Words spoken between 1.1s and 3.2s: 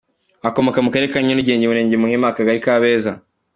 ka Nyarugenge Umurenge Muhima Akagari Kabeza.